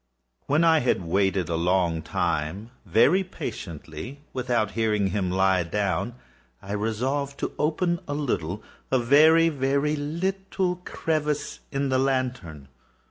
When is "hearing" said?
4.71-5.05